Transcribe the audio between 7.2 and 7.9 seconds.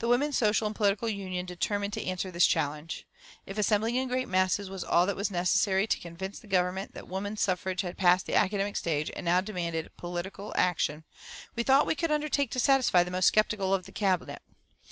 suffrage